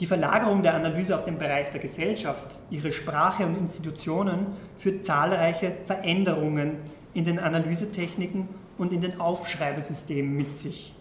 [0.00, 4.46] Die Verlagerung der Analyse auf den Bereich der Gesellschaft, ihre Sprache und Institutionen
[4.76, 6.78] führt zahlreiche Veränderungen
[7.14, 10.94] in den Analysetechniken und in den Aufschreibesystemen mit sich.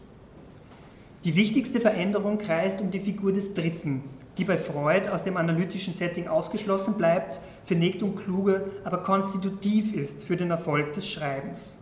[1.23, 4.03] Die wichtigste Veränderung kreist um die Figur des Dritten,
[4.37, 9.93] die bei Freud aus dem analytischen Setting ausgeschlossen bleibt, für Negt und Kluge aber konstitutiv
[9.93, 11.77] ist für den Erfolg des Schreibens.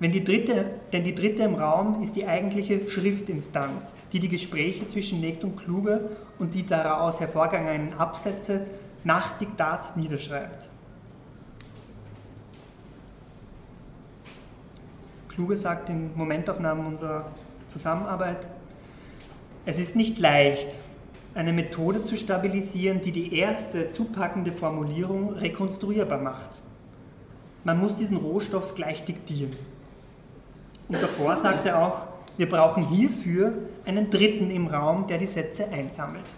[0.00, 4.88] Wenn die dritte, denn die dritte im Raum ist die eigentliche Schriftinstanz, die die Gespräche
[4.88, 8.66] zwischen Negt und Kluge und die daraus hervorgegangenen Absätze
[9.04, 10.68] nach Diktat niederschreibt.
[15.34, 17.26] Kluge sagt in Momentaufnahmen unserer
[17.66, 18.48] Zusammenarbeit,
[19.66, 20.78] es ist nicht leicht,
[21.34, 26.62] eine Methode zu stabilisieren, die die erste zupackende Formulierung rekonstruierbar macht.
[27.64, 29.56] Man muss diesen Rohstoff gleich diktieren.
[30.86, 32.02] Und davor sagt er auch,
[32.36, 36.34] wir brauchen hierfür einen Dritten im Raum, der die Sätze einsammelt.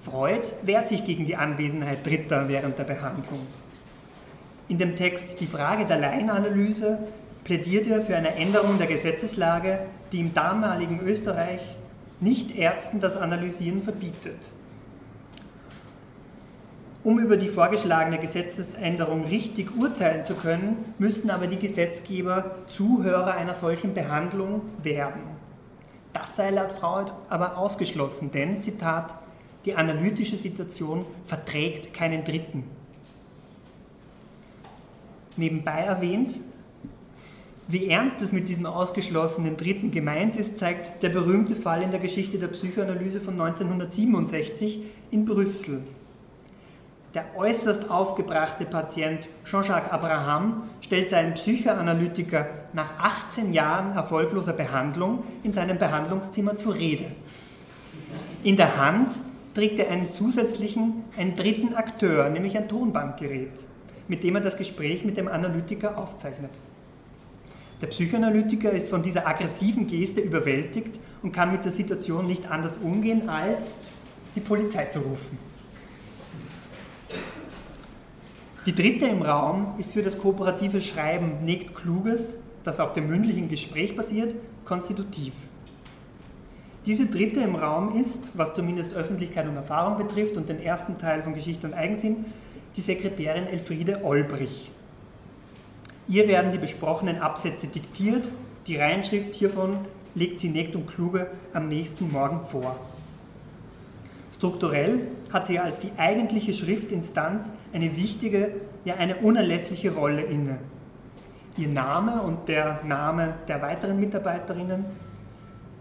[0.00, 3.40] Freud wehrt sich gegen die Anwesenheit Dritter während der Behandlung.
[4.66, 6.98] In dem Text Die Frage der Laienanalyse
[7.44, 11.60] plädiert er für eine Änderung der Gesetzeslage, die im damaligen Österreich
[12.20, 14.38] nicht Ärzten das Analysieren verbietet.
[17.02, 23.52] Um über die vorgeschlagene Gesetzesänderung richtig urteilen zu können, müssten aber die Gesetzgeber Zuhörer einer
[23.52, 25.20] solchen Behandlung werden.
[26.14, 29.14] Das sei laut Freud aber ausgeschlossen, denn, Zitat,
[29.66, 32.64] die analytische Situation verträgt keinen Dritten.
[35.36, 36.34] Nebenbei erwähnt,
[37.66, 42.00] wie ernst es mit diesem ausgeschlossenen Dritten gemeint ist, zeigt der berühmte Fall in der
[42.00, 45.82] Geschichte der Psychoanalyse von 1967 in Brüssel.
[47.14, 55.52] Der äußerst aufgebrachte Patient Jean-Jacques Abraham stellt seinen Psychoanalytiker nach 18 Jahren erfolgloser Behandlung in
[55.52, 57.06] seinem Behandlungszimmer zur Rede.
[58.42, 59.12] In der Hand
[59.54, 63.64] trägt er einen zusätzlichen, einen dritten Akteur, nämlich ein Tonbandgerät,
[64.08, 66.50] mit dem er das Gespräch mit dem Analytiker aufzeichnet.
[67.80, 72.76] Der Psychoanalytiker ist von dieser aggressiven Geste überwältigt und kann mit der Situation nicht anders
[72.76, 73.72] umgehen, als
[74.36, 75.38] die Polizei zu rufen.
[78.66, 82.24] Die dritte im Raum ist für das kooperative Schreiben nicht Kluges,
[82.62, 85.34] das auf dem mündlichen Gespräch basiert, konstitutiv.
[86.86, 91.22] Diese dritte im Raum ist, was zumindest Öffentlichkeit und Erfahrung betrifft und den ersten Teil
[91.22, 92.24] von Geschichte und Eigensinn,
[92.76, 94.70] die Sekretärin Elfriede Olbrich.
[96.08, 98.28] Ihr werden die besprochenen Absätze diktiert,
[98.66, 99.76] die Reinschrift hiervon
[100.14, 102.76] legt sie Nekt und Kluge am nächsten Morgen vor.
[104.34, 105.00] Strukturell
[105.32, 108.52] hat sie als die eigentliche Schriftinstanz eine wichtige,
[108.84, 110.58] ja eine unerlässliche Rolle inne.
[111.56, 114.84] Ihr Name und der Name der weiteren Mitarbeiterinnen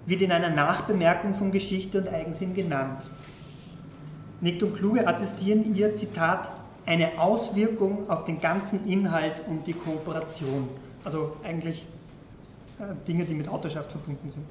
[0.06, 3.10] wird in einer Nachbemerkung von Geschichte und Eigensinn genannt.
[4.42, 6.50] Nick und Kluge attestieren ihr, Zitat,
[6.86, 10.70] eine Auswirkung auf den ganzen Inhalt und die Kooperation.
[11.04, 11.86] Also eigentlich
[12.80, 14.46] äh, Dinge, die mit Autorschaft verbunden sind.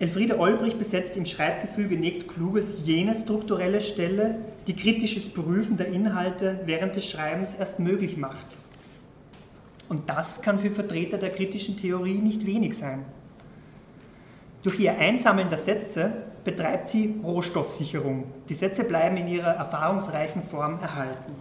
[0.00, 6.60] Elfriede Olbrich besetzt im Schreibgefüge Negt Kluges jene strukturelle Stelle, die kritisches Prüfen der Inhalte
[6.64, 8.46] während des Schreibens erst möglich macht.
[9.88, 13.04] Und das kann für Vertreter der kritischen Theorie nicht wenig sein.
[14.62, 16.12] Durch ihr Einsammeln der Sätze
[16.44, 18.24] betreibt sie Rohstoffsicherung.
[18.48, 21.32] Die Sätze bleiben in ihrer erfahrungsreichen Form erhalten.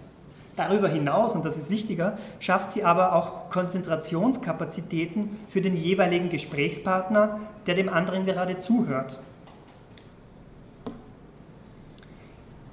[0.55, 7.39] Darüber hinaus, und das ist wichtiger, schafft sie aber auch Konzentrationskapazitäten für den jeweiligen Gesprächspartner,
[7.65, 9.19] der dem anderen gerade zuhört.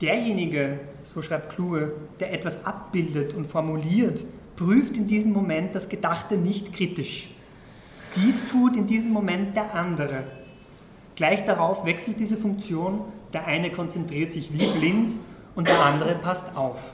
[0.02, 4.24] Derjenige, so schreibt Kluge, der etwas abbildet und formuliert,
[4.56, 7.30] prüft in diesem Moment das Gedachte nicht kritisch.
[8.16, 10.24] Dies tut in diesem Moment der andere.
[11.16, 13.02] Gleich darauf wechselt diese Funktion,
[13.32, 15.14] der eine konzentriert sich wie blind
[15.54, 16.92] und der andere passt auf.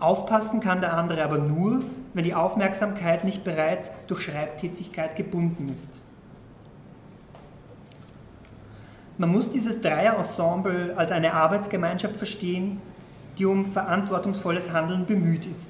[0.00, 1.80] Aufpassen kann der andere aber nur,
[2.14, 5.90] wenn die Aufmerksamkeit nicht bereits durch Schreibtätigkeit gebunden ist.
[9.18, 12.80] Man muss dieses Dreierensemble als eine Arbeitsgemeinschaft verstehen,
[13.36, 15.68] die um verantwortungsvolles Handeln bemüht ist.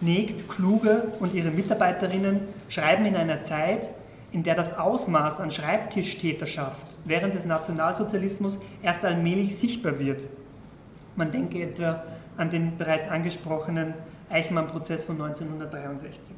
[0.00, 3.88] Negt, Kluge und ihre Mitarbeiterinnen schreiben in einer Zeit,
[4.32, 10.22] in der das Ausmaß an Schreibtischtäterschaft während des Nationalsozialismus erst allmählich sichtbar wird.
[11.14, 12.04] Man denke etwa
[12.36, 13.94] an den bereits angesprochenen
[14.28, 16.36] Eichmann-Prozess von 1963.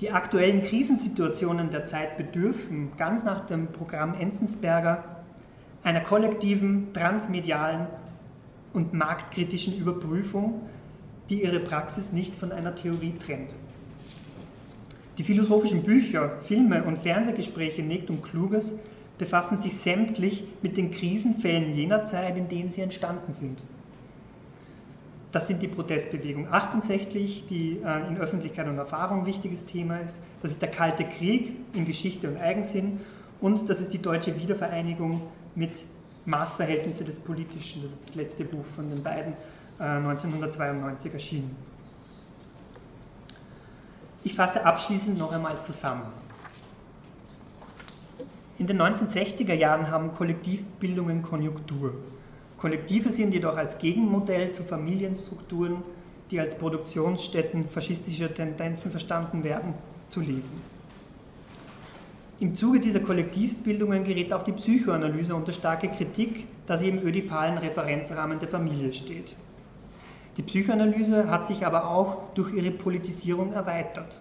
[0.00, 5.04] Die aktuellen Krisensituationen der Zeit bedürfen, ganz nach dem Programm Enzensberger,
[5.84, 7.86] einer kollektiven, transmedialen
[8.72, 10.62] und marktkritischen Überprüfung,
[11.28, 13.54] die ihre Praxis nicht von einer Theorie trennt.
[15.22, 18.72] Die philosophischen Bücher, Filme und Fernsehgespräche Negt und Kluges
[19.18, 23.62] befassen sich sämtlich mit den Krisenfällen jener Zeit, in denen sie entstanden sind.
[25.30, 30.18] Das sind die Protestbewegung 68, die äh, in Öffentlichkeit und Erfahrung ein wichtiges Thema ist.
[30.42, 32.98] Das ist der Kalte Krieg in Geschichte und Eigensinn.
[33.40, 35.22] Und das ist die deutsche Wiedervereinigung
[35.54, 35.84] mit
[36.24, 37.82] Maßverhältnisse des Politischen.
[37.84, 39.34] Das ist das letzte Buch von den beiden,
[39.78, 41.71] äh, 1992 erschienen.
[44.24, 46.04] Ich fasse abschließend noch einmal zusammen.
[48.58, 51.94] In den 1960er Jahren haben Kollektivbildungen Konjunktur.
[52.56, 55.82] Kollektive sind jedoch als Gegenmodell zu Familienstrukturen,
[56.30, 59.74] die als Produktionsstätten faschistischer Tendenzen verstanden werden,
[60.08, 60.62] zu lesen.
[62.38, 67.58] Im Zuge dieser Kollektivbildungen gerät auch die Psychoanalyse unter starke Kritik, da sie im ödipalen
[67.58, 69.34] Referenzrahmen der Familie steht.
[70.36, 74.20] Die Psychoanalyse hat sich aber auch durch ihre Politisierung erweitert.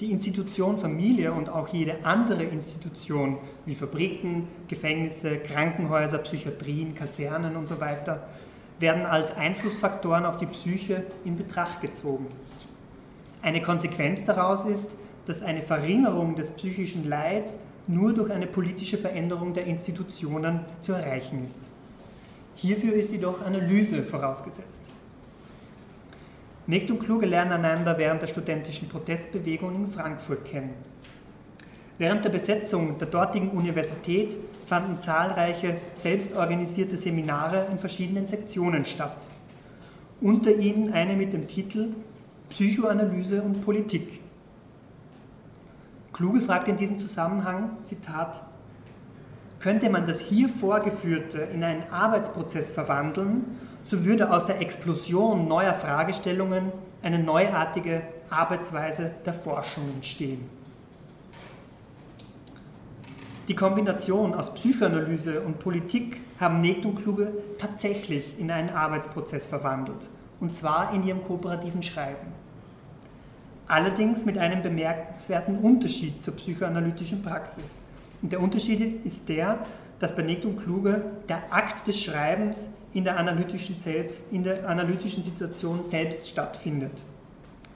[0.00, 7.68] Die Institution Familie und auch jede andere Institution wie Fabriken, Gefängnisse, Krankenhäuser, Psychiatrien, Kasernen und
[7.68, 12.26] so werden als Einflussfaktoren auf die Psyche in Betracht gezogen.
[13.42, 14.88] Eine Konsequenz daraus ist,
[15.26, 21.44] dass eine Verringerung des psychischen Leids nur durch eine politische Veränderung der Institutionen zu erreichen
[21.44, 21.68] ist.
[22.56, 24.90] Hierfür ist jedoch Analyse vorausgesetzt.
[26.66, 30.74] Nicht und Kluge lernen einander während der studentischen Protestbewegung in Frankfurt kennen.
[31.98, 39.28] Während der Besetzung der dortigen Universität fanden zahlreiche selbstorganisierte Seminare in verschiedenen Sektionen statt.
[40.20, 41.90] Unter ihnen eine mit dem Titel
[42.48, 44.20] Psychoanalyse und Politik.
[46.12, 48.42] Kluge fragt in diesem Zusammenhang, Zitat,
[49.64, 55.72] könnte man das hier Vorgeführte in einen Arbeitsprozess verwandeln so würde aus der Explosion neuer
[55.72, 56.70] Fragestellungen
[57.02, 60.50] eine neuartige Arbeitsweise der Forschung entstehen.
[63.48, 70.10] Die Kombination aus Psychoanalyse und Politik haben Negt und Kluge tatsächlich in einen Arbeitsprozess verwandelt,
[70.40, 72.32] und zwar in ihrem kooperativen Schreiben.
[73.66, 77.78] Allerdings mit einem bemerkenswerten Unterschied zur psychoanalytischen Praxis.
[78.24, 79.58] Und der Unterschied ist, ist der,
[79.98, 84.66] dass bei Negt und Kluge der Akt des Schreibens in der analytischen, selbst, in der
[84.66, 87.02] analytischen Situation selbst stattfindet,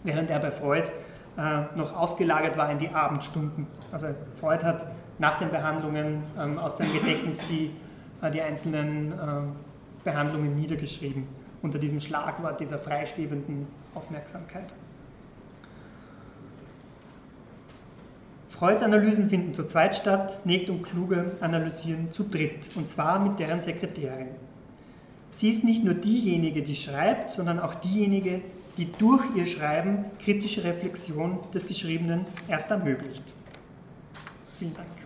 [0.05, 0.90] während er bei Freud
[1.36, 3.66] äh, noch ausgelagert war in die Abendstunden.
[3.92, 4.86] Also Freud hat
[5.18, 7.70] nach den Behandlungen ähm, aus seinem Gedächtnis die,
[8.22, 9.14] äh, die einzelnen äh,
[10.03, 11.24] Behandlungen niedergeschrieben,
[11.61, 14.72] unter diesem Schlagwort dieser freischwebenden Aufmerksamkeit.
[18.59, 23.38] Freuds Analysen finden zu zweit statt, Negt und Kluge analysieren zu dritt, und zwar mit
[23.38, 24.30] deren Sekretärin.
[25.36, 28.40] Sie ist nicht nur diejenige, die schreibt, sondern auch diejenige,
[28.76, 33.22] die durch ihr Schreiben kritische Reflexion des Geschriebenen erst ermöglicht.
[34.59, 34.97] Vielen Dank.